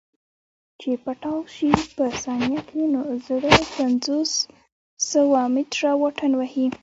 چې 0.79 0.89
پټاو 1.03 1.39
سي 1.55 1.69
په 1.95 2.05
ثانيه 2.23 2.61
کښې 2.67 2.85
نو 2.93 3.01
زره 3.25 3.53
پنځه 3.75 4.15
سوه 5.11 5.39
مټره 5.53 5.91
واټن 6.01 6.31
وهي. 6.37 6.67